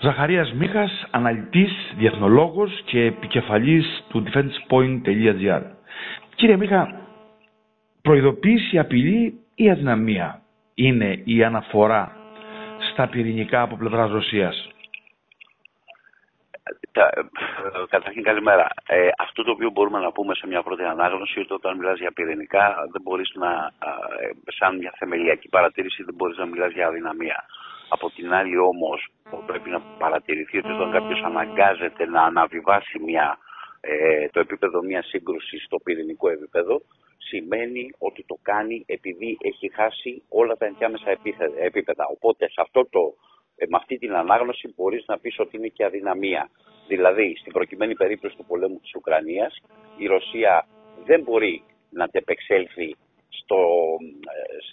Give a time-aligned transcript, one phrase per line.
[0.00, 5.62] Ζαχαρίας Μίχας, αναλυτής, διεθνολόγος και επικεφαλής του defensepoint.gr.
[6.34, 7.00] Κύριε Μίχα,
[8.02, 10.42] προειδοποίηση, απειλή ή αδυναμία
[10.74, 12.16] είναι η αναφορά
[12.92, 14.68] στα πυρηνικά από πλευράς Ρωσίας;
[17.88, 18.66] Καταρχήν καλημέρα.
[18.86, 22.12] Ε, αυτό το οποίο μπορούμε να πούμε σε μια πρώτη ανάγνωση ότι όταν μιλάς για
[22.12, 23.72] πυρηνικά δεν μπορείς να,
[24.20, 27.44] ε, σαν μια θεμελιακή παρατήρηση δεν μπορείς να μιλάς για αδυναμία.
[27.88, 29.08] Από την άλλη όμως
[29.46, 33.38] πρέπει να παρατηρηθεί ότι όταν κάποιος αναγκάζεται να αναβιβάσει μια,
[33.80, 36.82] ε, το επίπεδο μιας σύγκρουσης στο πυρηνικό επίπεδο
[37.18, 41.18] σημαίνει ότι το κάνει επειδή έχει χάσει όλα τα ενδιάμεσα
[41.60, 42.06] επίπεδα.
[42.06, 43.14] Οπότε σε αυτό το,
[43.56, 46.50] ε, με αυτή την ανάγνωση μπορείς να πεις ότι είναι και αδυναμία.
[46.88, 49.60] Δηλαδή, στην προκειμένη περίπτωση του πολέμου της Ουκρανίας,
[49.96, 50.66] η Ρωσία
[51.04, 52.96] δεν μπορεί να τεπεξέλθει
[53.28, 53.60] στο,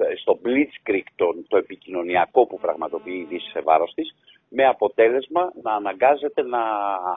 [0.09, 4.15] ε, στο blitzkrieg το, το επικοινωνιακό που πραγματοποιεί η Δύση σε βάρος της,
[4.49, 6.61] με αποτέλεσμα να αναγκάζεται να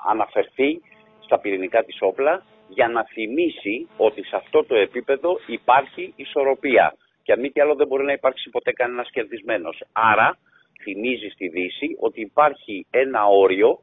[0.07, 0.81] αναφερθεί
[1.25, 6.97] στα πυρηνικά της όπλα για να θυμίσει ότι σε αυτό το επίπεδο υπάρχει ισορροπία.
[7.23, 9.83] Και αν μη τι άλλο δεν μπορεί να υπάρξει ποτέ κανένας κερδισμένος.
[9.93, 10.39] Άρα
[10.83, 13.83] θυμίζει στη Δύση ότι υπάρχει ένα όριο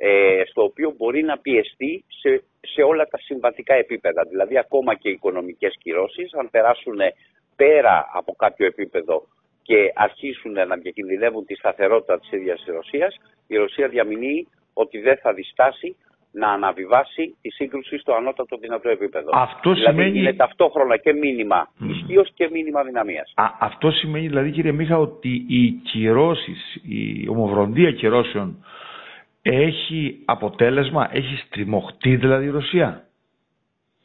[0.00, 4.22] ε, στο οποίο μπορεί να πιεστεί σε, σε όλα τα συμβατικά επίπεδα.
[4.30, 6.98] Δηλαδή ακόμα και οι οικονομικές κυρώσεις αν περάσουν
[7.56, 9.26] πέρα από κάποιο επίπεδο
[9.62, 15.16] και αρχίσουν να διακινδυνεύουν τη σταθερότητα της ίδιας της Ρωσίας, η Ρωσία διαμηνύει ότι δεν
[15.16, 15.96] θα διστάσει
[16.32, 19.30] να αναβιβάσει τη σύγκρουση στο ανώτατο δυνατό επίπεδο.
[19.32, 20.18] Αυτό δηλαδή σημαίνει...
[20.18, 21.90] είναι ταυτόχρονα και μήνυμα mm.
[21.90, 23.32] ισχύως και μήνυμα δυναμίας.
[23.60, 28.64] αυτό σημαίνει δηλαδή κύριε Μίχα ότι οι κυρώσεις, η ομοβροντία κυρώσεων
[29.42, 33.08] έχει αποτέλεσμα, έχει στριμωχτεί δηλαδή η Ρωσία;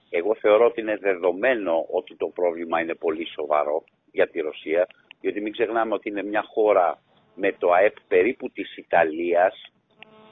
[0.10, 4.88] Εγώ θεωρώ ότι είναι δεδομένο ότι το πρόβλημα είναι πολύ σοβαρό για τη Ρωσία,
[5.22, 7.02] διότι μην ξεχνάμε ότι είναι μια χώρα
[7.36, 9.72] με το ΑΕΠ περίπου της Ιταλίας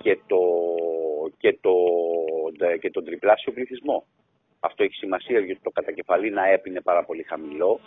[0.02, 0.39] και, το,
[1.38, 1.73] και, το,
[2.79, 4.05] και τον τριπλάσιο πληθυσμό.
[4.59, 7.79] Αυτό έχει σημασία γιατί το κατακεφαλήν ΑΕΠ είναι πάρα πολύ χαμηλό.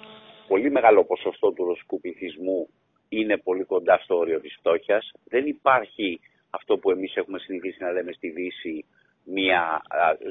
[0.48, 2.68] Πολύ μεγάλο ποσοστό του ρωσικού πληθυσμού
[3.08, 5.12] είναι πολύ κοντά στο όριο της φτώχειας.
[5.24, 6.20] Δεν υπάρχει
[6.54, 8.84] αυτό που εμείς έχουμε συνηθίσει να λέμε στη Δύση
[9.24, 9.82] μια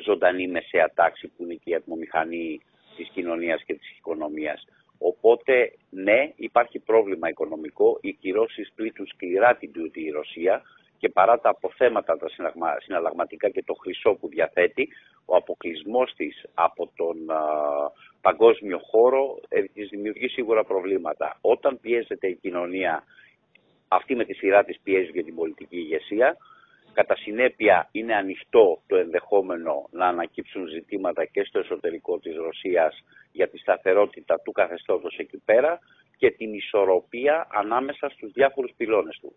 [0.03, 2.61] ζωντανή μεσαία τάξη που είναι και η ατμομηχανή
[2.95, 4.65] της κοινωνίας και της οικονομίας.
[4.97, 7.97] Οπότε, ναι, υπάρχει πρόβλημα οικονομικό.
[8.01, 10.61] Οι κυρώσεις πλήττουν σκληρά την τούτη η Ρωσία
[10.97, 12.27] και παρά τα αποθέματα τα
[12.79, 14.89] συναλλαγματικά και το χρυσό που διαθέτει,
[15.25, 17.17] ο αποκλεισμός της από τον
[18.21, 21.37] παγκόσμιο χώρο ε, της δημιουργεί σίγουρα προβλήματα.
[21.41, 23.03] Όταν πιέζεται η κοινωνία
[23.95, 26.37] αυτή με τη σειρά της πιέζει για την πολιτική ηγεσία.
[26.93, 33.47] Κατά συνέπεια είναι ανοιχτό το ενδεχόμενο να ανακύψουν ζητήματα και στο εσωτερικό της Ρωσίας για
[33.49, 35.79] τη σταθερότητα του καθεστώτος εκεί πέρα
[36.17, 39.33] και την ισορροπία ανάμεσα στους διάφορους πυλώνες του.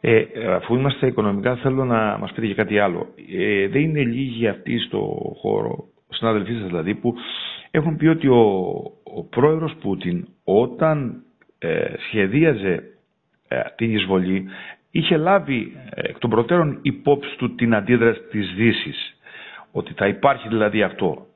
[0.00, 0.24] Ε,
[0.54, 3.14] αφού είμαστε οικονομικά θέλω να μας πείτε και κάτι άλλο.
[3.38, 4.98] Ε, δεν είναι λίγοι αυτοί στο
[5.40, 7.14] χώρο, συνάδελφοί σας δηλαδή, που
[7.70, 8.40] έχουν πει ότι ο,
[9.02, 11.22] ο πρόεδρος Πούτιν όταν
[11.58, 12.80] ε, σχεδίαζε ε,
[13.76, 14.48] την εισβολή
[14.90, 19.16] είχε λάβει ε, εκ των προτέρων υπόψη του την αντίδραση της δύσης.
[19.72, 21.26] Ότι θα υπάρχει δηλαδή αυτό.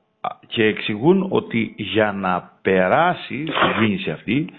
[0.47, 4.49] Και εξηγούν ότι για να περάσει η κίνηση αυτή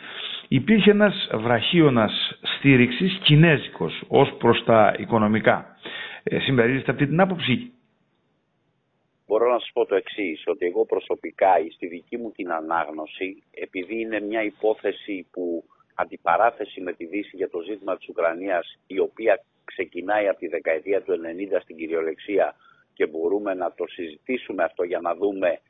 [0.49, 5.77] υπήρχε ένας βραχίωνας στήριξης κινέζικος ως προς τα οικονομικά.
[6.23, 7.73] Ε, συμπερίζεστε αυτή την άποψη.
[9.27, 14.01] Μπορώ να σας πω το εξής, ότι εγώ προσωπικά στη δική μου την ανάγνωση, επειδή
[14.01, 15.65] είναι μια υπόθεση που
[15.95, 21.03] αντιπαράθεση με τη Δύση για το ζήτημα της Ουκρανίας η οποία ξεκινάει από τη δεκαετία
[21.03, 22.55] του 90 στην κυριολεξία
[22.95, 25.61] και μπορούμε να το συζητήσουμε αυτό για να δούμε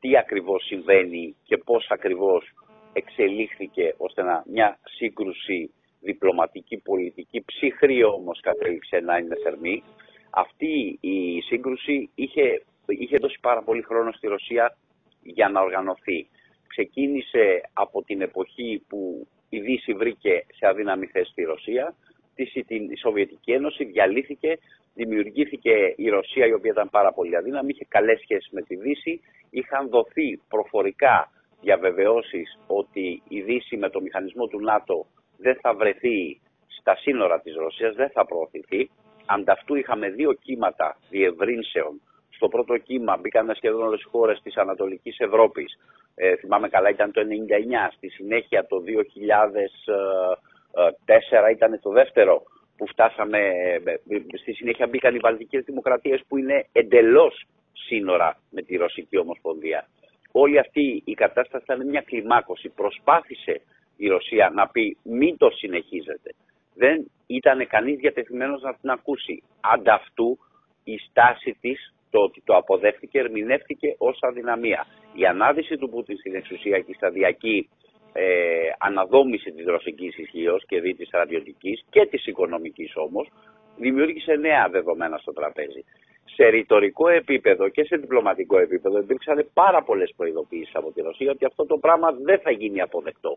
[0.00, 2.52] τι ακριβώς συμβαίνει και πώς ακριβώς
[2.92, 9.82] εξελίχθηκε ώστε να μια σύγκρουση διπλωματική, πολιτική, ψυχρή όμως κατέληξε να είναι θερμή.
[10.30, 14.76] Αυτή η σύγκρουση είχε, είχε δώσει πάρα πολύ χρόνο στη Ρωσία
[15.22, 16.28] για να οργανωθεί.
[16.66, 21.94] Ξεκίνησε από την εποχή που η Δύση βρήκε σε αδύναμη θέση τη Ρωσία,
[22.66, 24.58] η Σοβιετική Ένωση διαλύθηκε,
[24.94, 29.20] δημιουργήθηκε η Ρωσία η οποία ήταν πάρα πολύ αδύναμη, είχε καλές σχέσεις με τη Δύση,
[29.50, 31.30] είχαν δοθεί προφορικά
[31.60, 35.06] διαβεβαιώσεις ότι η Δύση με το μηχανισμό του ΝΑΤΟ
[35.36, 38.90] δεν θα βρεθεί στα σύνορα της Ρωσίας, δεν θα προωθηθεί.
[39.26, 42.00] Ανταυτού είχαμε δύο κύματα διευρύνσεων.
[42.30, 45.78] Στο πρώτο κύμα μπήκαν σχεδόν όλες οι χώρες της Ανατολικής Ευρώπης
[46.22, 47.24] ε, θυμάμαι καλά ήταν το 1999,
[47.96, 48.82] στη συνέχεια το
[51.46, 52.42] 2004 ήταν το δεύτερο
[52.76, 53.38] που φτάσαμε,
[53.84, 53.94] ε,
[54.38, 59.88] στη συνέχεια μπήκαν οι βαλτικές δημοκρατίες που είναι εντελώς σύνορα με τη Ρωσική Ομοσπονδία.
[60.32, 62.68] Όλη αυτή η κατάσταση ήταν μια κλιμάκωση.
[62.68, 63.60] Προσπάθησε
[63.96, 66.34] η Ρωσία να πει μην το συνεχίζετε.
[66.74, 69.42] δεν ήταν κανείς διατεθειμένος να την ακούσει.
[69.60, 70.38] Ανταυτού
[70.84, 74.86] η στάση της, το ότι το αποδέχτηκε, ερμηνεύτηκε ως αδυναμία.
[75.14, 77.68] Η ανάδυση του Πούτιν στην εξουσία και η σταδιακή
[78.12, 78.24] ε,
[78.78, 83.28] αναδόμηση της ρωσικής ισχύως και δι της στρατιωτικής και της οικονομικής όμως,
[83.76, 85.84] δημιούργησε νέα δεδομένα στο τραπέζι.
[86.24, 91.44] Σε ρητορικό επίπεδο και σε διπλωματικό επίπεδο υπήρξαν πάρα πολλές προειδοποιήσει από τη Ρωσία ότι
[91.44, 93.36] αυτό το πράγμα δεν θα γίνει αποδεκτό.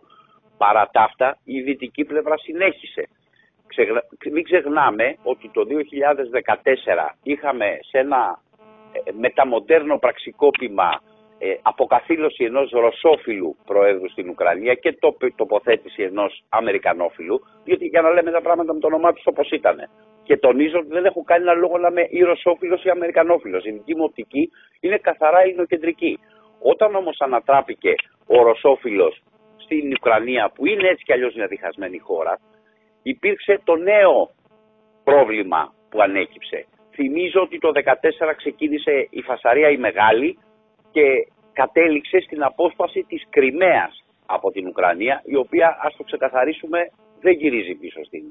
[0.57, 3.07] Παρά τα αυτά, η δυτική πλευρά συνέχισε.
[4.31, 5.61] Μην ξεχνάμε ότι το
[6.45, 8.52] 2014 είχαμε σε ένα ε,
[9.19, 11.01] μεταμοντέρνο πραξικόπημα
[11.45, 18.09] ε, αποκαθήλωση ενός ρωσόφιλου προέδρου στην Ουκρανία και το, τοποθέτηση ενός Αμερικανόφιλου, διότι για να
[18.09, 19.77] λέμε τα πράγματα με το όνομά τους όπως ήταν.
[20.23, 23.65] Και τονίζω ότι δεν έχω κανένα λόγο να είμαι ή ρωσόφιλος ή αμερικανόφιλος.
[23.65, 24.49] Η δική μου οπτική
[24.79, 26.19] είναι καθαρά ελληνοκεντρική.
[26.59, 27.93] Όταν όμως ανατράπηκε
[28.27, 29.21] ο ρωσόφιλος
[29.57, 32.39] στην Ουκρανία, που είναι έτσι κι αλλιώς μια διχασμένη χώρα,
[33.03, 34.29] υπήρξε το νέο
[35.03, 36.65] πρόβλημα που ανέκυψε.
[36.93, 40.37] Θυμίζω ότι το 2014 ξεκίνησε η φασαρία η μεγάλη
[40.91, 46.79] και κατέληξε στην απόσπαση της Κρυμαίας από την Ουκρανία, η οποία, ας το ξεκαθαρίσουμε,
[47.21, 48.23] δεν γυρίζει πίσω στην,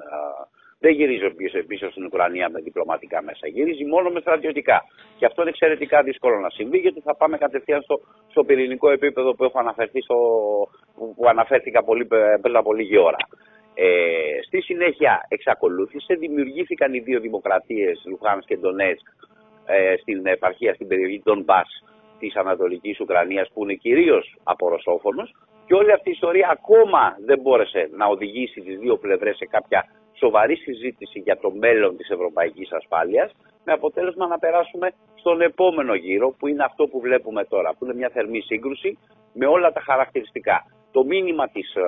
[0.84, 3.46] δεν γυρίζει πίσω, πίσω στην Ουκρανία με διπλωματικά μέσα.
[3.46, 4.78] Γυρίζει μόνο με στρατιωτικά.
[5.16, 8.00] Και αυτό είναι εξαιρετικά δύσκολο να συμβεί, γιατί θα πάμε κατευθείαν στο,
[8.30, 10.16] στο πυρηνικό επίπεδο που έχω αναφερθεί, στο,
[11.16, 12.04] που αναφέρθηκα πολύ,
[12.42, 13.16] πριν από λίγη ώρα.
[13.74, 19.06] Ε, στη συνέχεια εξακολούθησε, δημιουργήθηκαν οι δύο δημοκρατίες, Λουχάνς και Ντονέτσκ,
[19.66, 21.84] ε, στην επαρχία, στην περιοχή των Μπάς
[22.18, 25.34] της Ανατολικής Ουκρανίας που είναι κυρίως από ρωσόφωνος
[25.66, 29.84] και όλη αυτή η ιστορία ακόμα δεν μπόρεσε να οδηγήσει τις δύο πλευρές σε κάποια
[30.12, 33.32] σοβαρή συζήτηση για το μέλλον της ευρωπαϊκής ασφάλειας
[33.64, 37.94] με αποτέλεσμα να περάσουμε στον επόμενο γύρο που είναι αυτό που βλέπουμε τώρα, που είναι
[37.94, 38.98] μια θερμή σύγκρουση
[39.32, 40.66] με όλα τα χαρακτηριστικά.
[40.92, 41.80] Το μήνυμα της ε,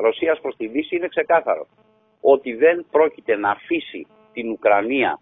[0.00, 1.66] Ρωσίας προς τη Δύση είναι ξεκάθαρο.
[2.20, 5.18] Ότι δεν πρόκειται να αφήσει την Ουκρανία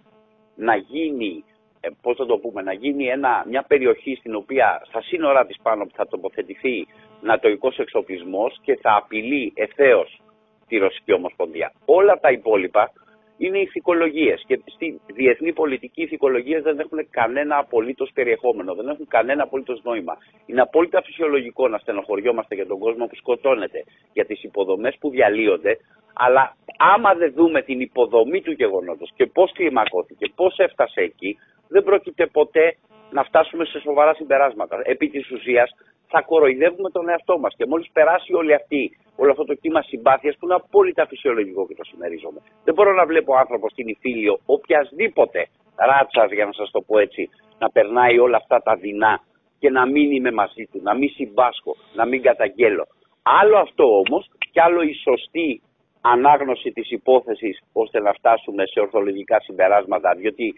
[0.55, 1.45] να γίνει,
[1.81, 5.57] ε, πώς θα το πούμε, να γίνει ένα, μια περιοχή στην οποία στα σύνορά της
[5.63, 6.87] πάνω που θα τοποθετηθεί
[7.21, 10.21] νατοικός εξοπλισμός και θα απειλεί ευθέως
[10.69, 11.73] τη Ρωσική Ομοσπονδία.
[11.85, 12.93] Όλα τα υπόλοιπα
[13.37, 14.35] είναι ηθικολογίε.
[14.47, 19.83] Και στη διεθνή πολιτική οι ηθικολογίε δεν έχουν κανένα απολύτως περιεχόμενο, δεν έχουν κανένα απολύτως
[19.83, 20.17] νόημα.
[20.47, 25.79] Είναι απόλυτα φυσιολογικό να στενοχωριόμαστε για τον κόσμο που σκοτώνεται, για τις υποδομές που διαλύονται,
[26.15, 31.37] αλλά άμα δεν δούμε την υποδομή του γεγονότος και πώς κλιμακώθηκε, πώς έφτασε εκεί,
[31.69, 32.77] δεν πρόκειται ποτέ
[33.11, 34.81] να φτάσουμε σε σοβαρά συμπεράσματα.
[34.85, 35.71] Επί της ουσίας
[36.09, 37.55] θα κοροϊδεύουμε τον εαυτό μας.
[37.57, 41.75] Και μόλις περάσει όλη αυτή, όλο αυτό το κύμα συμπάθειας που είναι απόλυτα φυσιολογικό και
[41.75, 42.41] το συμμερίζομαι.
[42.65, 47.29] Δεν μπορώ να βλέπω άνθρωπο στην Ιφίλιο, οποιασδήποτε ράτσας, για να σας το πω έτσι,
[47.59, 49.21] να περνάει όλα αυτά τα δεινά
[49.59, 52.87] και να μην είμαι μαζί του, να μην συμπάσχω, να μην καταγγέλω.
[53.23, 55.63] Άλλο αυτό όμως, και άλλο η σωστή
[56.01, 60.55] ανάγνωση της υπόθεσης ώστε να φτάσουμε σε ορθολογικά συμπεράσματα, διότι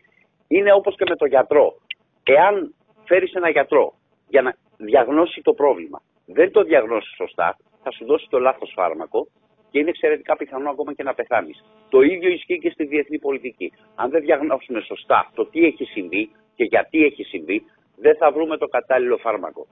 [0.48, 1.74] είναι όπως και με το γιατρό.
[2.22, 2.74] Εάν
[3.04, 3.94] φέρεις ένα γιατρό
[4.28, 6.02] για να διαγνώσει το πρόβλημα.
[6.26, 9.26] Δεν το διαγνώσεις σωστά, θα σου δώσει το λάθος φάρμακο
[9.70, 11.64] και είναι εξαιρετικά πιθανό ακόμα και να πεθάνεις.
[11.88, 13.72] Το ίδιο ισχύει και στη διεθνή πολιτική.
[13.94, 17.62] Αν δεν διαγνώσουμε σωστά το τι έχει συμβεί και γιατί έχει συμβεί,
[17.96, 19.66] δεν θα βρούμε το κατάλληλο φάρμακο.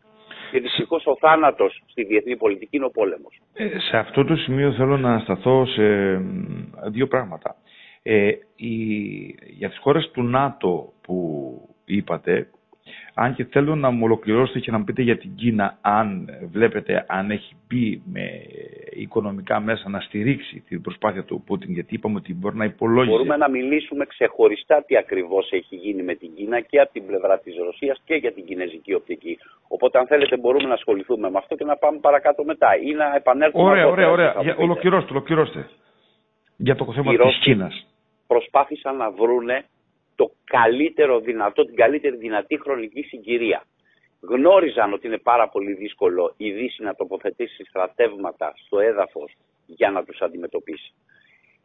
[0.50, 3.41] Και δυστυχώς ο θάνατος στη διεθνή πολιτική είναι ο πόλεμος.
[3.55, 6.17] Ε, σε αυτό το σημείο θέλω να σταθώ σε
[6.91, 7.56] δύο πράγματα.
[8.03, 8.75] Ε, η,
[9.47, 11.17] για τις χώρες του ΝΑΤΟ που
[11.84, 12.48] είπατε,
[13.14, 17.05] αν και θέλω να μου ολοκληρώσετε και να μου πείτε για την Κίνα, αν βλέπετε
[17.08, 18.31] αν έχει μπει με
[18.90, 23.10] οικονομικά μέσα να στηρίξει την προσπάθεια του Πούτιν, γιατί είπαμε ότι μπορεί να υπολόγιζε.
[23.10, 27.38] Μπορούμε να μιλήσουμε ξεχωριστά τι ακριβώς έχει γίνει με την Κίνα και από την πλευρά
[27.38, 29.38] της Ρωσίας και για την κινέζικη οπτική.
[29.69, 33.14] Οπότε, αν θέλετε, μπορούμε να ασχοληθούμε με αυτό και να πάμε παρακάτω μετά ή να
[33.16, 33.70] επανέλθουμε.
[33.70, 34.34] Ωραία, ωραία, ωραία.
[34.43, 35.69] Για, ολοκληρώστε, ολοκληρώστε.
[36.56, 37.86] Για το θέμα της Κίνας.
[38.26, 39.64] Προσπάθησαν να βρούνε
[40.17, 43.65] το καλύτερο δυνατό, την καλύτερη δυνατή χρονική συγκυρία.
[44.20, 49.32] Γνώριζαν ότι είναι πάρα πολύ δύσκολο η Δύση να τοποθετήσει στρατεύματα στο έδαφος
[49.67, 50.93] για να τους αντιμετωπίσει.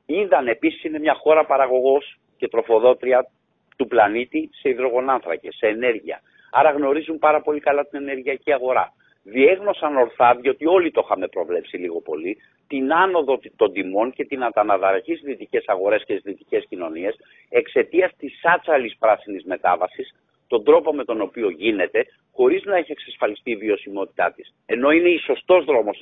[0.05, 3.27] Είδαν επίσης είναι μια χώρα παραγωγός και τροφοδότρια
[3.75, 6.21] του πλανήτη σε υδρογονάνθρακες, σε ενέργεια.
[6.51, 11.77] Άρα γνωρίζουν πάρα πολύ καλά την ενεργειακή αγορά διέγνωσαν ορθά, διότι όλοι το είχαμε προβλέψει
[11.77, 12.37] λίγο πολύ,
[12.67, 17.15] την άνοδο των τιμών και την αταναδαραχή στις δυτικές αγορές και στις δυτικές κοινωνίες
[17.49, 20.15] εξαιτίας της άτσαλης πράσινης μετάβασης,
[20.47, 24.53] τον τρόπο με τον οποίο γίνεται, χωρίς να έχει εξασφαλιστεί η βιωσιμότητά της.
[24.65, 25.97] Ενώ είναι η σωστός δρόμος,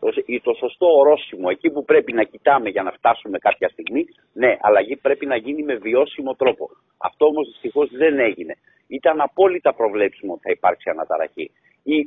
[0.00, 0.12] το,
[0.42, 4.96] το σωστό ορόσημο, εκεί που πρέπει να κοιτάμε για να φτάσουμε κάποια στιγμή, ναι, αλλαγή
[4.96, 6.68] πρέπει να γίνει με βιώσιμο τρόπο.
[6.98, 8.54] Αυτό όμως δυστυχώς δεν έγινε.
[8.88, 11.50] Ήταν απόλυτα προβλέψιμο ότι θα υπάρξει αναταραχή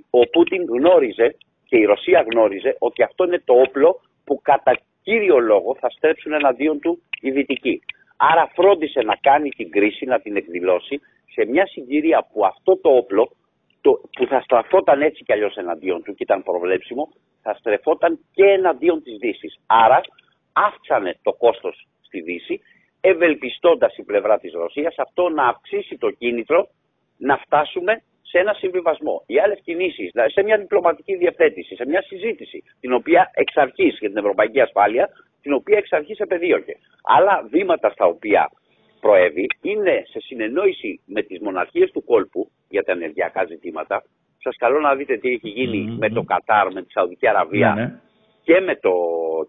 [0.09, 5.39] ο Πούτιν γνώριζε και η Ρωσία γνώριζε ότι αυτό είναι το όπλο που κατά κύριο
[5.39, 7.81] λόγο θα στρέψουν εναντίον του οι Δυτικοί.
[8.17, 10.99] Άρα φρόντισε να κάνει την κρίση, να την εκδηλώσει
[11.33, 13.31] σε μια συγκυρία που αυτό το όπλο
[13.81, 17.09] το, που θα στραφόταν έτσι κι αλλιώς εναντίον του και ήταν προβλέψιμο,
[17.41, 19.59] θα στρεφόταν και εναντίον της δύσης.
[19.65, 20.01] Άρα
[20.53, 22.61] αύξανε το κόστος στη Δύση,
[23.01, 26.67] ευελπιστώντας η πλευρά της Ρωσίας αυτό να αυξήσει το κίνητρο
[27.17, 29.23] να φτάσουμε σε ένα συμβιβασμό.
[29.25, 33.97] Οι άλλες κινήσεις, δηλαδή σε μια διπλωματική διευθέτηση, σε μια συζήτηση, την οποία εξ αρχής
[33.99, 35.09] για την ευρωπαϊκή ασφάλεια,
[35.41, 36.73] την οποία εξ αρχής επεδίωκε.
[37.03, 38.51] Άλλα βήματα στα οποία
[38.99, 44.03] προέβη είναι σε συνεννόηση με τις μοναρχίες του κόλπου για τα ενεργειακά ζητήματα.
[44.43, 47.99] Σας καλώ να δείτε τι έχει με το Κατάρ, με τη Σαουδική Αραβία ναι, ναι.
[48.43, 48.93] Και, με το,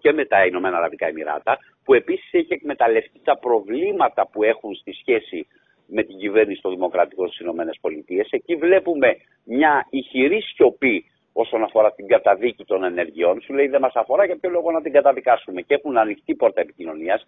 [0.00, 4.92] και με τα Ηνωμένα Αραβικά Εμμυράτα, που επίσης έχει εκμεταλλευτεί τα προβλήματα που έχουν στη
[4.92, 5.46] σχέση
[5.90, 8.26] με την κυβέρνηση των Δημοκρατικών στις ΗΠΑ.
[8.30, 13.40] Εκεί βλέπουμε μια ηχηρή σιωπή όσον αφορά την καταδίκη των ενεργειών.
[13.40, 16.61] Σου λέει δεν μας αφορά για ποιο λόγο να την καταδικάσουμε και έχουν ανοιχτή πόρτα
[16.61, 17.25] επικοινωνίας.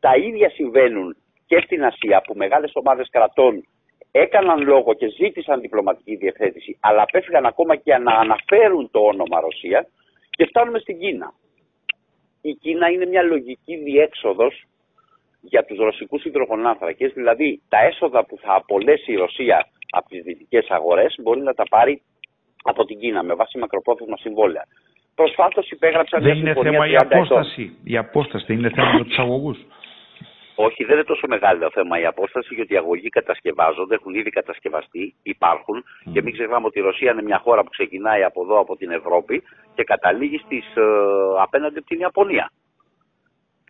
[0.00, 3.66] Τα ίδια συμβαίνουν και στην Ασία που μεγάλες ομάδες κρατών
[4.10, 9.86] έκαναν λόγο και ζήτησαν διπλωματική διευθέτηση, αλλά απέφυγαν ακόμα και να αναφέρουν το όνομα Ρωσία
[10.30, 11.32] και φτάνουμε στην Κίνα.
[12.40, 14.64] Η Κίνα είναι μια λογική διέξοδος
[15.48, 20.66] για τους ρωσικούς υδρογονάνθρακες, δηλαδή τα έσοδα που θα απολέσει η Ρωσία από τις δυτικές
[20.68, 22.02] αγορές μπορεί να τα πάρει
[22.62, 24.64] από την Κίνα με βάση μακροπρόθεσμα συμβόλαια.
[25.14, 27.76] Προσφάτως υπέγραψαν δεν είναι θέμα η απόσταση.
[27.84, 29.58] Η απόσταση δεν είναι θέμα με τους αγωγούς.
[30.58, 34.30] Όχι, δεν είναι τόσο μεγάλο το θέμα η απόσταση, γιατί οι αγωγοί κατασκευάζονται, έχουν ήδη
[34.30, 35.84] κατασκευαστεί, υπάρχουν.
[35.84, 36.10] Mm.
[36.12, 38.90] Και μην ξεχνάμε ότι η Ρωσία είναι μια χώρα που ξεκινάει από εδώ, από την
[38.90, 39.42] Ευρώπη
[39.74, 40.82] και καταλήγει στις, ε,
[41.42, 42.50] απέναντι από την Ιαπωνία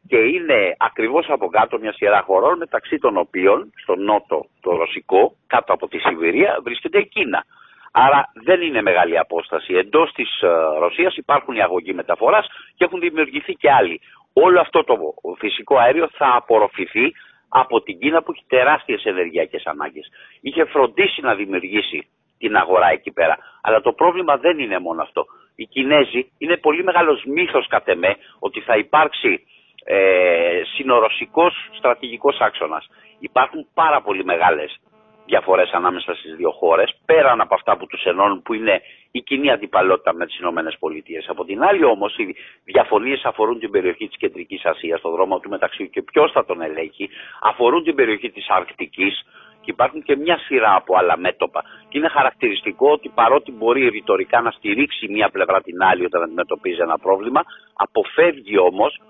[0.09, 5.35] και είναι ακριβώς από κάτω μια σειρά χωρών μεταξύ των οποίων στο νότο το ρωσικό
[5.47, 7.45] κάτω από τη Σιβηρία βρίσκεται η Κίνα.
[7.93, 9.75] Άρα δεν είναι μεγάλη απόσταση.
[9.75, 10.49] Εντός της ε,
[10.79, 12.47] Ρωσίας υπάρχουν οι αγωγοί μεταφοράς
[12.77, 14.01] και έχουν δημιουργηθεί και άλλοι.
[14.33, 14.97] Όλο αυτό το
[15.39, 17.13] φυσικό αέριο θα απορροφηθεί
[17.49, 20.09] από την Κίνα που έχει τεράστιες ενεργειακές ανάγκες.
[20.41, 22.09] Είχε φροντίσει να δημιουργήσει
[22.39, 23.39] την αγορά εκεί πέρα.
[23.63, 25.27] Αλλά το πρόβλημα δεν είναι μόνο αυτό.
[25.57, 29.47] Οι Κινέζοι είναι πολύ μεγάλος μύθος κατ' εμέ ότι θα υπάρξει
[29.89, 32.87] ε, συνορωσικός στρατηγικός άξονας.
[33.19, 34.81] Υπάρχουν πάρα πολύ μεγάλες
[35.27, 39.51] διαφορές ανάμεσα στις δύο χώρες, πέραν από αυτά που τους ενώνουν που είναι η κοινή
[39.51, 41.29] αντιπαλότητα με τις Ηνωμένες Πολιτείες.
[41.29, 45.49] Από την άλλη όμως οι διαφωνίες αφορούν την περιοχή της Κεντρικής Ασίας, το δρόμο του
[45.49, 47.09] μεταξύ και ποιος θα τον ελέγχει,
[47.41, 49.25] αφορούν την περιοχή της Αρκτικής,
[49.67, 51.65] και υπάρχουν και μια σειρά από άλλα μέτωπα.
[51.89, 56.81] Και είναι χαρακτηριστικό ότι παρότι μπορεί ρητορικά να στηρίξει μία πλευρά την άλλη όταν αντιμετωπίζει
[56.81, 57.43] ένα πρόβλημα,
[57.75, 59.01] αποφεύγει όμως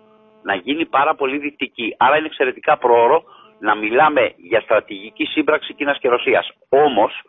[0.49, 1.95] να γίνει πάρα πολύ δυτική.
[1.99, 3.25] Άρα είναι εξαιρετικά πρόωρο
[3.59, 6.50] να μιλάμε για στρατηγική σύμπραξη Κίνας και Ρωσίας.
[6.69, 7.23] Όμως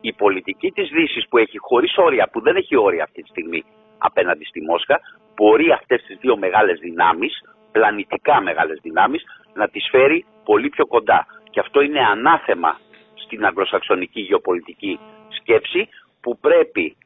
[0.00, 3.64] η πολιτική της Δύσης που έχει χωρίς όρια, που δεν έχει όρια αυτή τη στιγμή
[3.98, 5.00] απέναντι στη Μόσχα,
[5.36, 7.32] μπορεί αυτές τις δύο μεγάλες δυνάμεις,
[7.72, 9.22] πλανητικά μεγάλες δυνάμεις,
[9.54, 11.26] να τις φέρει πολύ πιο κοντά.
[11.50, 12.78] Και αυτό είναι ανάθεμα
[13.14, 14.98] στην αγγλοσαξονική γεωπολιτική
[15.28, 15.88] σκέψη
[16.20, 16.96] που πρέπει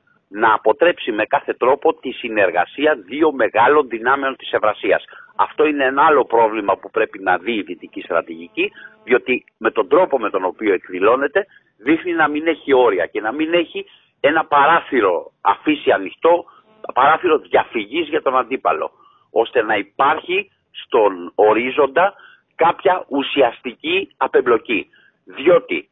[0.41, 5.05] να αποτρέψει με κάθε τρόπο τη συνεργασία δύο μεγάλων δυνάμεων της Ευρασίας.
[5.37, 8.73] Αυτό είναι ένα άλλο πρόβλημα που πρέπει να δει η δυτική στρατηγική,
[9.05, 11.47] διότι με τον τρόπο με τον οποίο εκδηλώνεται
[11.79, 13.87] δείχνει να μην έχει όρια και να μην έχει
[14.21, 16.45] ένα παράθυρο αφήσει ανοιχτό,
[16.95, 18.91] παράθυρο διαφυγής για τον αντίπαλο,
[19.31, 22.15] ώστε να υπάρχει στον ορίζοντα
[22.55, 24.87] κάποια ουσιαστική απεμπλοκή.
[25.25, 25.89] Διότι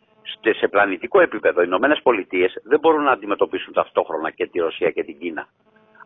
[0.58, 5.04] σε πλανητικό επίπεδο οι Ηνωμένες Πολιτείες δεν μπορούν να αντιμετωπίσουν ταυτόχρονα και τη Ρωσία και
[5.04, 5.48] την Κίνα.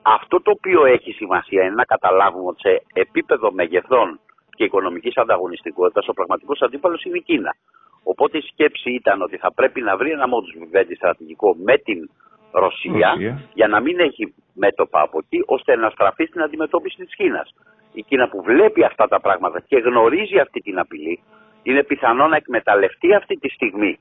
[0.02, 4.20] Αυτό το οποίο έχει σημασία είναι να καταλάβουμε ότι σε επίπεδο μεγεθών
[4.50, 7.54] και οικονομικής ανταγωνιστικότητας ο πραγματικός αντίπαλος είναι η Κίνα.
[8.02, 12.10] Οπότε η σκέψη ήταν ότι θα πρέπει να βρει ένα μόντους βιβέντη στρατηγικό με την
[12.52, 13.14] Ρωσία,
[13.54, 17.54] για να μην έχει μέτωπα από εκεί, ώστε να στραφεί στην αντιμετώπιση της Κίνας.
[17.92, 21.20] Η Κίνα που βλέπει αυτά τα πράγματα και γνωρίζει αυτή την απειλή,
[21.66, 23.98] είναι πιθανό να εκμεταλλευτεί αυτή τη στιγμή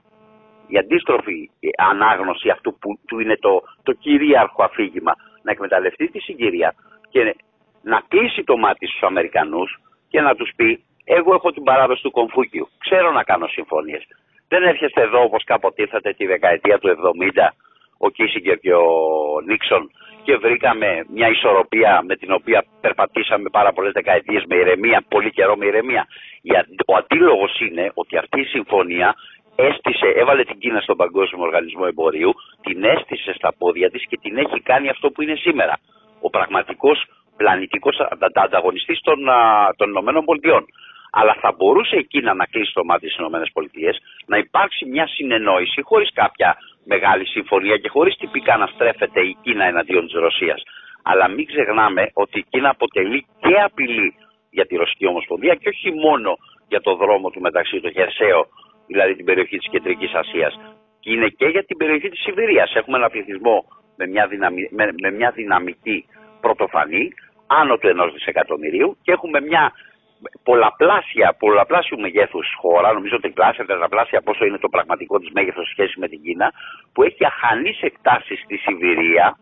[0.67, 6.73] η αντίστροφη ανάγνωση αυτού που, είναι το, το κυρίαρχο αφήγημα να εκμεταλλευτεί τη συγκυρία
[7.09, 7.35] και
[7.81, 12.11] να κλείσει το μάτι στους Αμερικανούς και να τους πει εγώ έχω την παράδοση του
[12.11, 14.03] Κομφούκιου, ξέρω να κάνω συμφωνίες.
[14.47, 17.47] Δεν έρχεστε εδώ όπως κάποτε ήρθατε τη δεκαετία του 70
[17.97, 18.87] ο Κίσιγκερ και ο
[19.45, 19.91] Νίξον
[20.23, 25.55] και βρήκαμε μια ισορροπία με την οποία περπατήσαμε πάρα πολλές δεκαετίες με ηρεμία, πολύ καιρό
[25.55, 26.07] με ηρεμία.
[26.85, 29.15] Ο αντίλογος είναι ότι αυτή η συμφωνία
[29.55, 34.37] έστησε, έβαλε την Κίνα στον Παγκόσμιο Οργανισμό Εμπορίου, την έστησε στα πόδια της και την
[34.37, 35.79] έχει κάνει αυτό που είναι σήμερα.
[36.21, 37.05] Ο πραγματικός
[37.37, 37.97] πλανητικός
[38.33, 39.17] ανταγωνιστής των,
[39.75, 40.65] των Ηνωμένων Πολιτειών.
[41.11, 45.07] Αλλά θα μπορούσε η Κίνα να κλείσει το μάτι στις Ηνωμένες Πολιτείες, να υπάρξει μια
[45.07, 50.63] συνεννόηση χωρίς κάποια μεγάλη συμφωνία και χωρίς τυπικά να στρέφεται η Κίνα εναντίον της Ρωσίας.
[51.03, 54.13] Αλλά μην ξεχνάμε ότι η Κίνα αποτελεί και απειλή
[54.57, 56.29] για τη Ρωσική Ομοσπονδία και όχι μόνο
[56.67, 58.41] για το δρόμο του μεταξύ του Χερσαίο,
[58.87, 60.53] δηλαδή την περιοχή της Κεντρικής Ασίας.
[60.99, 62.75] Και είναι και για την περιοχή της Σιβηρίας.
[62.75, 63.57] Έχουμε ένα πληθυσμό
[63.99, 64.27] με μια,
[64.77, 66.05] με, με μια δυναμική
[66.41, 67.05] πρωτοφανή,
[67.47, 69.71] άνω του ενός δισεκατομμυρίου και έχουμε μια
[70.43, 75.99] πολλαπλάσια, πολλαπλάσιου μεγέθους χώρα, νομίζω τριπλάσια, τετραπλάσια πόσο είναι το πραγματικό της μέγεθος σε σχέση
[75.99, 76.51] με την Κίνα,
[76.93, 79.37] που έχει αχανείς εκτάσεις στη Σιβηρία,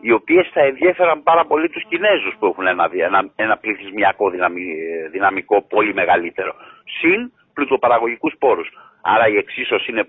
[0.00, 4.30] οι οποίες θα ενδιαφέραν πάρα πολύ τους Κινέζους που έχουν ένα, ένα, ένα πληθυσμιακό
[5.10, 6.54] δυναμικό πολύ μεγαλύτερο.
[6.98, 8.68] Συν πλουτοπαραγωγικούς πόρους.
[9.02, 10.08] Άρα η εξίσωση είναι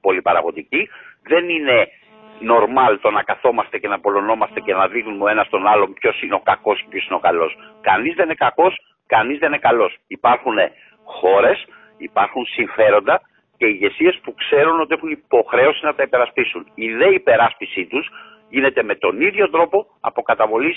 [0.00, 0.88] πολυπαραγωγική.
[1.22, 1.88] Δεν είναι
[2.40, 6.22] νορμάλ το να καθόμαστε και να πολωνόμαστε και να δείχνουμε ο ένας τον άλλον ποιος
[6.22, 7.56] είναι ο κακός και ποιος είναι ο καλός.
[7.80, 8.74] Κανείς δεν είναι κακός,
[9.06, 9.96] κανείς δεν είναι καλός.
[10.06, 10.56] Υπάρχουν
[11.04, 11.66] χώρες,
[11.96, 13.20] υπάρχουν συμφέροντα
[13.56, 16.66] και ηγεσίες που ξέρουν ότι έχουν υποχρέωση να τα υπερασπίσουν.
[16.74, 18.10] Η δε υπεράσπιση τους
[18.48, 20.74] γίνεται με τον ίδιο τρόπο από καταβολή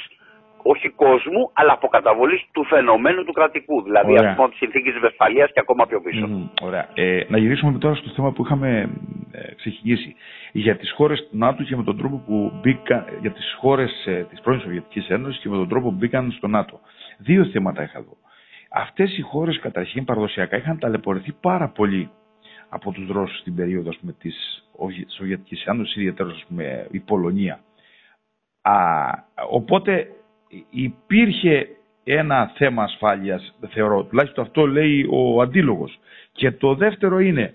[0.64, 3.82] όχι κόσμου, αλλά από καταβολή του φαινομένου του κρατικού.
[3.82, 6.28] Δηλαδή, ας πούμε, της συνθήκης της Βεσφαλία και ακόμα πιο πίσω.
[6.30, 6.90] Mm, ωραία.
[6.94, 8.90] Ε, να γυρίσουμε τώρα στο θέμα που είχαμε
[9.32, 10.16] ε, ξεχυγήσει.
[10.52, 14.26] Για τις χώρες του ΝΑΤΟ και με τον τρόπο που μπήκαν, για τις χώρες ε,
[14.30, 16.80] της πρώην Σοβιετικής Ένωσης και με τον τρόπο που μπήκαν στο ΝΑΤΟ.
[17.18, 18.18] Δύο θέματα είχα εδώ.
[18.72, 22.10] Αυτές οι χώρες καταρχήν παραδοσιακά είχαν ταλαιπωρηθεί πάρα πολύ
[22.70, 24.64] από τους Ρώσους στην περίοδο της
[25.08, 26.36] Σοβιετικής Ένωση, ιδιαίτερα
[26.92, 27.60] η Πολωνία.
[28.62, 28.74] Α,
[29.50, 30.08] οπότε
[30.70, 31.68] υπήρχε
[32.04, 36.00] ένα θέμα ασφάλειας, θεωρώ, τουλάχιστον αυτό λέει ο αντίλογος.
[36.32, 37.54] Και το δεύτερο είναι,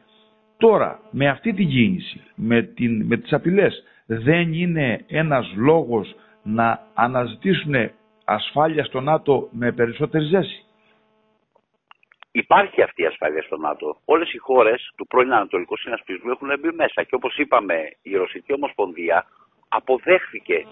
[0.57, 6.81] τώρα με αυτή την κίνηση, με, την, με τις απειλές, δεν είναι ένας λόγος να
[6.95, 7.75] αναζητήσουν
[8.25, 10.63] ασφάλεια στο ΝΑΤΟ με περισσότερη ζέση;
[12.37, 13.97] Υπάρχει αυτή η ασφάλεια στο ΝΑΤΟ.
[14.05, 18.53] Όλες οι χώρες του πρώην Ανατολικού Συνασπισμού έχουν μπει μέσα και όπως είπαμε η Ρωσική
[18.53, 19.26] Ομοσπονδία
[19.69, 20.67] αποδέχθηκε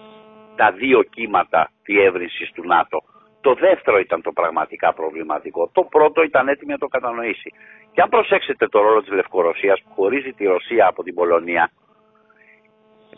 [0.55, 3.03] τα δύο κύματα διεύρυνσης του ΝΑΤΟ.
[3.41, 5.69] Το δεύτερο ήταν το πραγματικά προβληματικό.
[5.73, 7.53] Το πρώτο ήταν έτοιμο να το κατανοήσει.
[7.93, 11.71] Και αν προσέξετε το ρόλο της Λευκορωσίας που χωρίζει τη Ρωσία από την Πολωνία,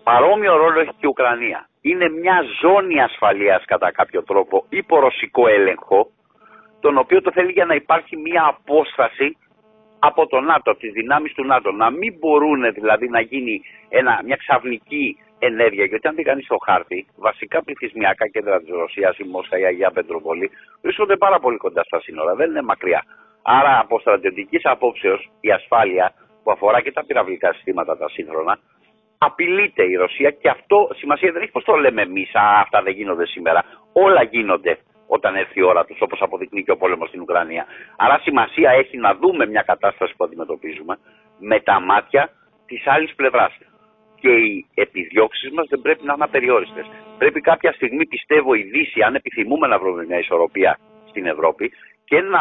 [0.04, 1.69] παρόμοιο ρόλο έχει και η Ουκρανία.
[1.82, 6.10] Είναι μια ζώνη ασφαλείας κατά κάποιο τρόπο υπό ρωσικό έλεγχο,
[6.86, 9.38] τον οποίο το θέλει για να υπάρχει μια απόσταση
[10.00, 11.71] από το ΝΑΤΟ, από τις δυνάμεις του ΝΑΤΟ.
[11.71, 15.86] Να μην μπορούν δηλαδή να γίνει ένα, μια ξαφνική ενέργεια.
[15.86, 19.91] Γιατί αν δει κανείς το χάρτη, βασικά πληθυσμιακά κέντρα της Ρωσίας, η Μόσχα, η Αγία
[19.91, 23.02] Πετροπολή, βρίσκονται πάρα πολύ κοντά στα σύνορα, δεν είναι μακριά.
[23.43, 28.60] Άρα από στρατιωτικής απόψεως η ασφάλεια που αφορά και τα πυραυλικά συστήματα τα σύγχρονα,
[29.17, 32.32] απειλείται η Ρωσία και αυτό σημασία δεν έχει πώς το λέμε εμείς,
[32.63, 33.63] αυτά δεν γίνονται σήμερα.
[33.93, 37.65] Όλα γίνονται όταν έρθει η ώρα τους, όπως αποδεικνύει και ο πόλεμος στην Ουκρανία.
[37.98, 40.98] Άρα σημασία έχει να δούμε μια κατάσταση που αντιμετωπίζουμε
[41.39, 42.30] με τα μάτια
[42.65, 43.58] της άλλης πλευράς
[44.20, 46.86] και οι επιδιώξεις μας δεν πρέπει να είναι απεριόριστες.
[47.18, 51.72] Πρέπει κάποια στιγμή, πιστεύω, η Δύση, αν επιθυμούμε να βρούμε μια ισορροπία στην Ευρώπη,
[52.06, 52.39] και να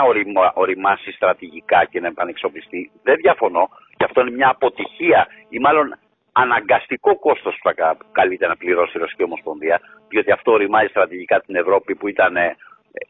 [0.54, 2.90] οριμάσει στρατηγικά και να επανεξοπλιστεί.
[3.02, 5.98] Δεν διαφωνώ και αυτό είναι μια αποτυχία ή μάλλον
[6.42, 11.54] αναγκαστικό κόστος που θα καλείται να πληρώσει η Ρωσική Ομοσπονδία, διότι αυτό οριμάζει στρατηγικά την
[11.56, 12.56] Ευρώπη που ήταν ε,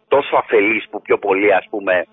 [0.08, 2.04] τόσο αφελής που πιο πολύ ας πούμε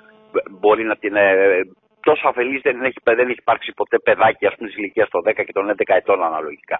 [0.49, 1.61] μπορεί να την ε,
[2.01, 5.33] τόσο αφελής δεν έχει, δεν έχει υπάρξει ποτέ παιδάκι ας πούμε της ηλικίας των 10
[5.45, 6.79] και των 11 ετών αναλογικά.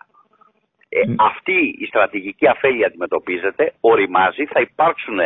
[0.89, 5.19] Ε, αυτή η στρατηγική αφέλεια αντιμετωπίζεται, οριμάζει, θα υπάρξουν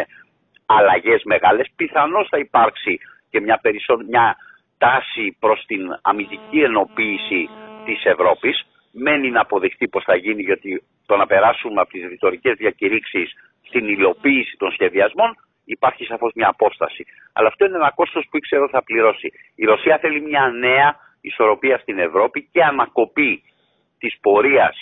[0.66, 3.98] αλλαγές μεγάλες, πιθανώς θα υπάρξει και μια, περισσό...
[4.10, 4.36] μια
[4.78, 7.50] τάση προς την αμυντική ενοποίηση
[7.86, 8.66] της Ευρώπης.
[8.98, 13.34] Μένει να αποδειχτεί πώ θα γίνει, γιατί το να περάσουμε από τις ρητορικές διακηρύξεις
[13.68, 17.06] στην υλοποίηση των σχεδιασμών υπάρχει σαφώς μια απόσταση.
[17.34, 19.32] Αλλά αυτό είναι ένα κόστος που ήξερα θα πληρώσει.
[19.56, 23.44] Η Ρωσία θέλει μια νέα ισορροπία στην Ευρώπη και ανακοπή
[24.00, 24.76] της πορείας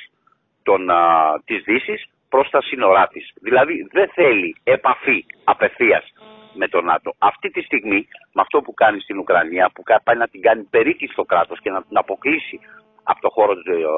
[1.45, 3.32] της Δύσης προς τα σύνορά της.
[3.41, 6.13] Δηλαδή δεν θέλει επαφή απευθείας
[6.54, 7.13] με τον ΝΑΤΟ.
[7.17, 11.08] Αυτή τη στιγμή, με αυτό που κάνει στην Ουκρανία, που πάει να την κάνει περίκη
[11.08, 12.60] στο κράτος και να την αποκλείσει
[13.04, 13.54] από το χώρο,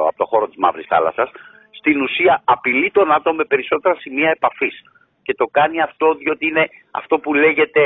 [0.08, 1.30] από το χώρο της Μαύρης Θάλασσας,
[1.72, 4.82] στην ουσία απειλεί τον ΝΑΤΟ με περισσότερα σημεία επαφής
[5.24, 7.82] και το κάνει αυτό διότι είναι αυτό που λέγεται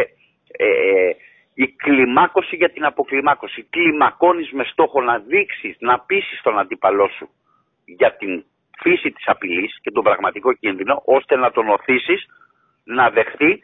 [0.51, 1.11] ε,
[1.53, 3.63] η κλιμάκωση για την αποκλιμάκωση.
[3.69, 7.29] Κλιμακώνεις με στόχο να δείξεις, να πείσεις τον αντίπαλό σου
[7.85, 8.43] για την
[8.81, 12.25] φύση της απειλής και τον πραγματικό κίνδυνο, ώστε να τον οθήσεις
[12.83, 13.59] να δεχθεί,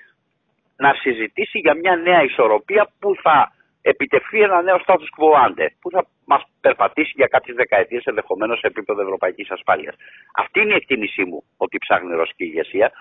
[0.77, 3.51] να συζητήσει για μια νέα ισορροπία που θα
[3.91, 8.67] επιτευχθεί ένα νέο status quo ante, που θα μας περπατήσει για κάποιες δεκαετίες ενδεχομένως σε
[8.67, 9.95] επίπεδο ευρωπαϊκής ασφάλειας.
[10.35, 12.91] Αυτή είναι η εκτίμησή μου ότι ψάχνει η ρωσική ηγεσία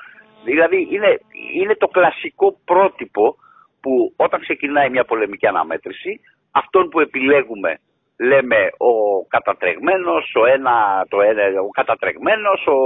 [0.44, 1.20] Δηλαδή είναι,
[1.54, 3.36] είναι το κλασικό πρότυπο
[3.80, 6.20] που όταν ξεκινάει μια πολεμική αναμέτρηση,
[6.50, 7.78] αυτόν που επιλέγουμε
[8.18, 12.78] λέμε ο κατατρεγμένος, ο, ένα, το ένα, ο κατατρεγμένος, ο,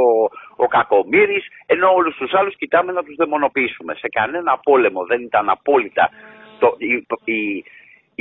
[0.57, 3.95] ο κακομύρης, ενώ όλους τους άλλους κοιτάμε να τους δαιμονοποιήσουμε.
[3.95, 6.11] Σε κανένα πόλεμο δεν ήταν απόλυτα
[6.59, 7.65] το, η, η,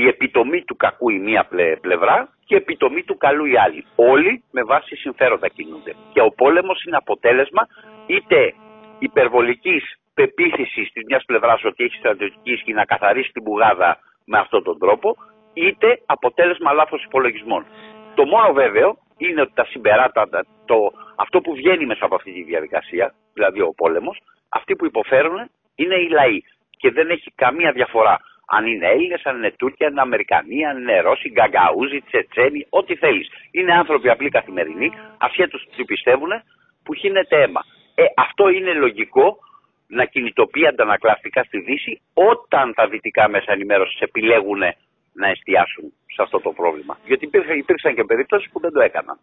[0.01, 1.47] η επιτομή του κακού η μία
[1.81, 3.85] πλευρά και η επιτομή του καλού η άλλη.
[3.95, 5.95] Όλοι με βάση συμφέροντα κινούνται.
[6.13, 7.67] Και ο πόλεμος είναι αποτέλεσμα
[8.05, 8.53] είτε
[8.99, 9.83] υπερβολικής
[10.13, 14.79] πεποίθησης της μιας πλευράς ότι έχει στρατιωτική ισχύ να καθαρίσει την μπουγάδα με αυτόν τον
[14.79, 15.15] τρόπο,
[15.53, 17.65] είτε αποτέλεσμα λάθος υπολογισμών.
[18.15, 20.29] Το μόνο βέβαιο είναι ότι τα συμπεράτα,
[20.65, 24.17] το, αυτό που βγαίνει μέσα από αυτή τη διαδικασία, δηλαδή ο πόλεμος,
[24.49, 26.39] αυτοί που υποφέρουν είναι οι λαοί.
[26.77, 28.19] Και δεν έχει καμία διαφορά
[28.55, 32.95] αν είναι Έλληνες, αν είναι Τούρκοι, αν είναι Αμερικανοί, αν είναι Ρώσοι, Γκαγκαούζοι, Τσετσένοι, ό,τι
[32.95, 33.27] θέλεις.
[33.51, 36.31] Είναι άνθρωποι απλοί καθημερινοί, ασχέτως τι πιστεύουν,
[36.83, 37.61] που χύνεται αίμα.
[37.95, 39.37] Ε, αυτό είναι λογικό
[39.87, 44.59] να κινητοποιεί αντανακλαστικά στη Δύση όταν τα δυτικά μέσα ενημέρωσης επιλέγουν
[45.13, 46.97] να εστιάσουν σε αυτό το πρόβλημα.
[47.05, 49.17] Γιατί υπήρχαν, υπήρξαν και περιπτώσεις που δεν το έκαναν.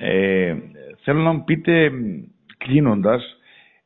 [0.00, 0.56] Ε,
[1.02, 1.90] θέλω να μου πείτε,
[2.58, 3.38] κλείνοντας,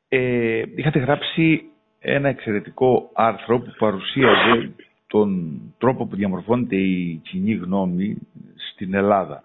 [0.08, 1.71] ε, είχατε γράψει
[2.02, 4.72] ένα εξαιρετικό άρθρο που παρουσίαζε
[5.06, 8.18] τον τρόπο που διαμορφώνεται η κοινή γνώμη
[8.72, 9.42] στην Ελλάδα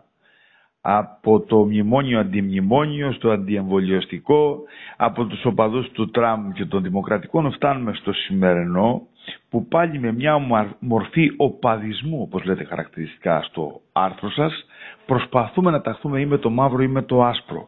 [0.82, 4.60] από το μνημόνιο αντιμνημόνιο στο αντιεμβολιαστικό,
[4.98, 9.02] από τους οπαδούς του Τραμ και των δημοκρατικών φτάνουμε στο σημερινό
[9.50, 10.38] που πάλι με μια
[10.80, 14.66] μορφή οπαδισμού όπως λέτε χαρακτηριστικά στο άρθρο σας
[15.06, 17.68] προσπαθούμε να ταχθούμε ή με το μαύρο ή με το άσπρο.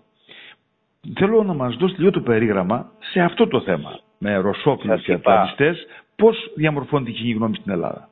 [1.16, 5.86] Θέλω να μας δώσει λίγο το περίγραμμα σε αυτό το θέμα με ρωσόφιλους και ατλαντιστές
[6.16, 8.10] πώς διαμορφώνεται η κοινή γνώμη στην Ελλάδα;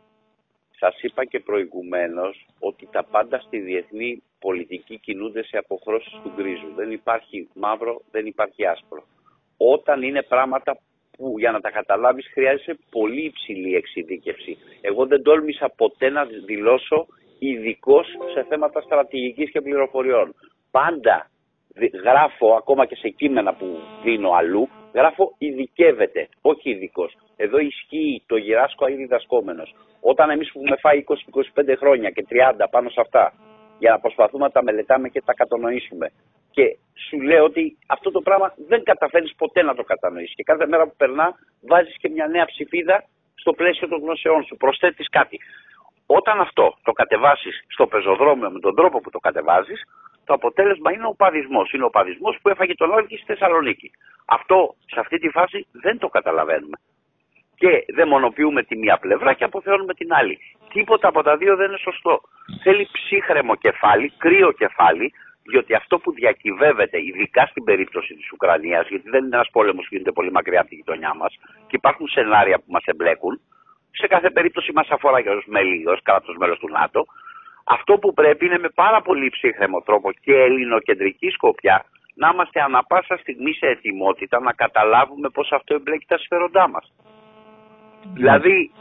[0.80, 6.74] Σας είπα και προηγουμένως ότι τα πάντα στη διεθνή πολιτική κινούνται σε αποχρώσεις του γκρίζου.
[6.76, 9.04] Δεν υπάρχει μαύρο, δεν υπάρχει άσπρο.
[9.58, 10.78] Όταν είναι πράγματα
[11.18, 14.58] που για να τα καταλάβεις χρειάζεται πολύ υψηλή εξειδίκευση.
[14.82, 17.06] Εγώ δεν τόλμησα ποτέ να δηλώσω
[17.40, 20.36] ειδικό σε θέματα στρατηγικής και πληροφοριών.
[20.72, 21.30] Πάντα
[22.04, 23.66] γράφω ακόμα και σε κείμενα που
[24.04, 27.18] δίνω αλλού, γράφω ειδικεύεται, όχι ειδικός.
[27.36, 29.76] Εδώ ισχύει το γυράσκο ή διδασκόμενος.
[30.02, 33.34] Όταν εμείς που έχουμε φάει 20-25 χρόνια και 30 πάνω σε αυτά,
[33.80, 36.12] για να προσπαθούμε να τα μελετάμε και τα κατανοήσουμε.
[36.52, 40.36] Και σου λέω ότι αυτό το πράγμα δεν καταφέρεις ποτέ να το κατανοήσεις.
[40.36, 43.04] Και κάθε μέρα που περνά, βάζεις και μια νέα ψηφίδα
[43.36, 44.58] στο πλαίσιο των γνώσεών σου.
[44.58, 45.40] Προσθέτεις κάτι.
[46.06, 49.82] Όταν αυτό το κατεβάσεις στο πεζοδρόμιο με τον τρόπο που το κατεβάζεις,
[50.28, 51.72] το αποτέλεσμα είναι ο παδισμός.
[51.72, 53.92] Είναι ο παδισμός που έφαγε τον Όλκη στη Θεσσαλονίκη.
[54.26, 56.78] Αυτό σε αυτή τη φάση δεν το καταλαβαίνουμε.
[57.56, 60.40] Και δαιμονοποιούμε τη μία πλευρά και αποθεώνουμε την άλλη.
[60.74, 62.22] Τίποτα από τα δύο δεν είναι σωστό.
[62.64, 65.14] Θέλει ψύχρεμο κεφάλι, κρύο κεφάλι,
[65.50, 69.90] διότι αυτό που διακυβεύεται, ειδικά στην περίπτωση της Ουκρανίας, γιατί δεν είναι ένας πόλεμος που
[69.92, 71.34] γίνεται πολύ μακριά από τη γειτονιά μας
[71.68, 73.42] και υπάρχουν σενάρια που μας εμπλέκουν,
[73.92, 77.06] σε κάθε περίπτωση μας αφορά και ως μέλη, ως κράτος μέλος του ΝΑΤΟ,
[77.68, 82.84] αυτό που πρέπει είναι με πάρα πολύ ψύχρεμο τρόπο και ελληνοκεντρική σκοπιά να είμαστε ανα
[82.84, 86.94] πάσα στιγμή σε ετοιμότητα να καταλάβουμε πώς αυτό εμπλέκει τα συμφέροντά μας.
[88.14, 88.72] Δηλαδή,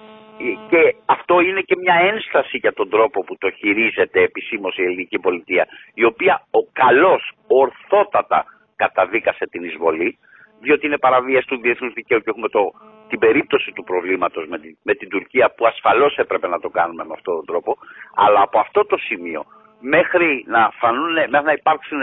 [0.70, 5.18] και αυτό είναι και μια ένσταση για τον τρόπο που το χειρίζεται επισήμως η ελληνική
[5.18, 8.44] πολιτεία, η οποία ο καλός ορθότατα
[8.76, 10.18] καταδίκασε την εισβολή,
[10.60, 12.72] διότι είναι παραβίαση του διεθνούς δικαίου και έχουμε το
[13.08, 17.04] την περίπτωση του προβλήματος με την, με την Τουρκία που ασφαλώς έπρεπε να το κάνουμε
[17.04, 17.76] με αυτόν τον τρόπο
[18.14, 19.44] αλλά από αυτό το σημείο
[19.80, 21.98] μέχρι να, φανούν, μέχρι να υπάρξουν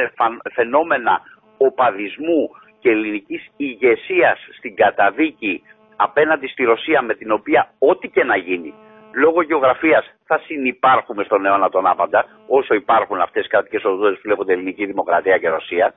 [0.53, 1.21] φαινόμενα
[1.57, 5.63] οπαδισμού και ελληνικής ηγεσίας στην καταδίκη
[5.95, 8.73] απέναντι στη Ρωσία με την οποία ό,τι και να γίνει
[9.13, 14.21] λόγω γεωγραφίας θα συνυπάρχουμε στον αιώνα τον άπαντα όσο υπάρχουν αυτές οι κρατικές οδούς που
[14.23, 15.93] βλέπονται ελληνική δημοκρατία και Ρωσία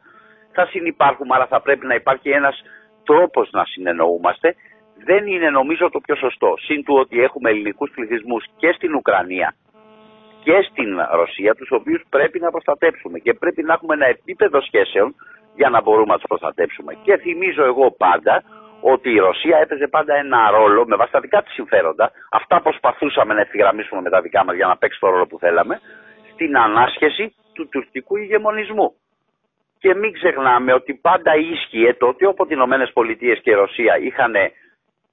[0.52, 2.62] θα συνυπάρχουμε αλλά θα πρέπει να υπάρχει ένας
[3.04, 4.54] τρόπος να συνεννοούμαστε
[5.04, 6.54] δεν είναι νομίζω το πιο σωστό.
[6.58, 9.54] Συν του ότι έχουμε ελληνικούς πληθυσμούς και στην Ουκρανία
[10.46, 15.14] και στην Ρωσία, τους οποίους πρέπει να προστατέψουμε και πρέπει να έχουμε ένα επίπεδο σχέσεων
[15.54, 16.96] για να μπορούμε να τους προστατέψουμε.
[17.02, 18.42] Και θυμίζω εγώ πάντα
[18.80, 23.34] ότι η Ρωσία έπαιζε πάντα ένα ρόλο με βάση τα δικά της συμφέροντα, αυτά προσπαθούσαμε
[23.34, 25.80] να ευθυγραμμίσουμε με τα δικά μας για να παίξει το ρόλο που θέλαμε,
[26.32, 28.94] στην ανάσχεση του τουρκικού ηγεμονισμού.
[29.78, 33.98] Και μην ξεχνάμε ότι πάντα ίσχυε το ότι όπου οι Ηνωμένες Πολιτείες και η Ρωσία
[33.98, 34.34] είχαν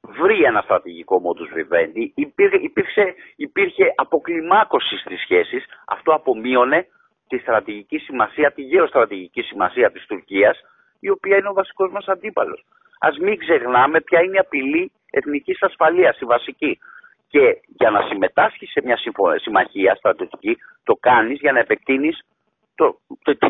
[0.08, 6.88] βρει ένα στρατηγικό modus vivendi, υπήρχε, υπήρχε, υπήρχε αποκλιμάκωση στις σχέσεις, αυτό απομείωνε
[7.28, 10.60] τη στρατηγική σημασία, τη γεωστρατηγική σημασία της Τουρκίας,
[11.00, 12.66] η οποία είναι ο βασικός μας αντίπαλος.
[13.00, 16.80] Ας μην ξεχνάμε ποια είναι η απειλή εθνικής ασφαλείας, η βασική.
[17.28, 18.98] Και για να συμμετάσχεις σε μια
[19.36, 22.22] συμμαχία στρατιωτική, το κάνεις για να επεκτείνεις
[22.76, 23.00] το,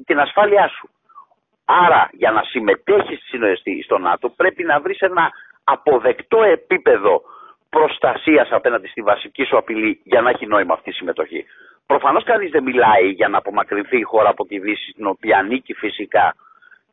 [0.05, 0.89] την ασφάλειά σου.
[1.65, 3.19] Άρα, για να συμμετέχεις
[3.83, 5.31] στο ΝΑΤΟ, πρέπει να βρεις ένα
[5.63, 7.21] αποδεκτό επίπεδο
[7.69, 11.45] προστασίας απέναντι στη βασική σου απειλή για να έχει νόημα αυτή η συμμετοχή.
[11.85, 15.73] Προφανώς κανείς δεν μιλάει για να απομακρυνθεί η χώρα από τη Δύση, στην οποία ανήκει
[15.73, 16.35] φυσικά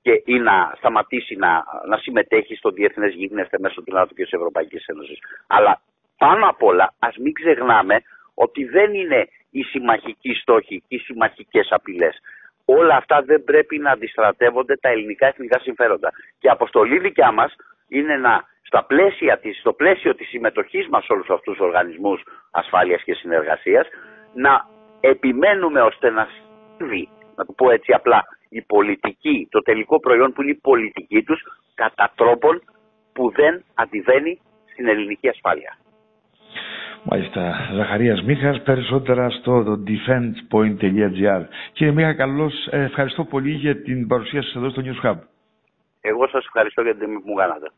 [0.02, 4.32] και ή να σταματήσει να, να συμμετέχει στο διεθνές γίγνεσθε μέσω του ΝΑΤΟ και της
[4.32, 5.18] Ευρωπαϊκής Ένωσης.
[5.46, 5.80] Αλλά
[6.18, 8.02] πάνω απ' όλα, ας μην ξεχνάμε
[8.34, 12.18] ότι δεν είναι οι συμμαχικοί στόχοι, οι συμμαχικές απειλές.
[12.64, 16.10] Όλα αυτά δεν πρέπει να αντιστρατεύονται τα ελληνικά εθνικά συμφέροντα.
[16.38, 17.54] Και η αποστολή δικιά μας
[17.90, 22.22] είναι να, στα πλαίσια της, στο πλαίσιο της συμμετοχής μας σε όλους αυτούς τους οργανισμούς
[22.50, 23.86] ασφάλειας και συνεργασίας,
[24.34, 24.64] να
[25.00, 26.28] επιμένουμε ώστε να
[26.76, 31.22] συμβεί, να το πω έτσι απλά, η πολιτική, το τελικό προϊόν που είναι η πολιτική
[31.22, 31.42] τους
[31.74, 32.62] κατά τρόπον
[33.12, 34.40] που δεν αντιβαίνει
[34.72, 35.76] στην ελληνική ασφάλεια.
[37.02, 37.70] Μάλιστα.
[37.74, 41.42] Ζαχαρίας Μίχας, περισσότερα στο defensepoint.gr.
[41.72, 45.16] Κύριε Μίχα, καλώς ε, ευχαριστώ πολύ για την παρουσία σας εδώ στο News Hub.
[46.00, 47.70] Εγώ σας ευχαριστώ για την τιμή που μου κάνατε.